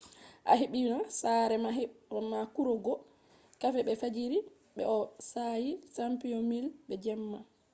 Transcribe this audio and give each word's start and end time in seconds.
a 0.51 0.53
hebbina 0.59 0.97
saare 1.19 1.55
ma 1.63 1.69
be 1.75 1.83
kurugo 2.53 2.93
kafe 3.61 3.79
be 3.87 3.93
fajjiri 4.01 4.39
be 4.75 4.83
bo'o 4.87 5.03
saayi 5.29 5.71
chamomile 5.93 6.69
be 6.87 6.95
jemma 7.03 7.39